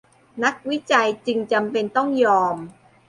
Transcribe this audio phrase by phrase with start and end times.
[0.43, 2.55] นักวิจัยจึงจำเป็นต้องยอม